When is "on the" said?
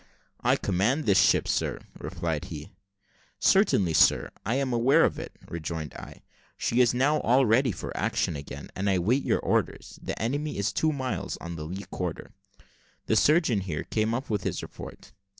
11.37-11.65